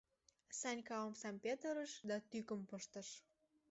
[0.59, 3.09] —Санька омсам петырыш да тӱкым пыштыш.